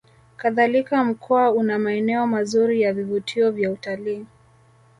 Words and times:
Kadhalika 0.37 1.03
Mkoa 1.03 1.51
una 1.51 1.79
maeneo 1.79 2.27
mazuri 2.27 2.81
ya 2.81 2.93
vivutio 2.93 3.51
vya 3.51 3.71
utalii 3.71 4.25